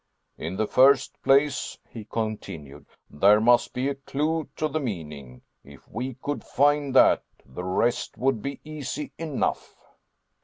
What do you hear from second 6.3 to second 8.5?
find that, the rest would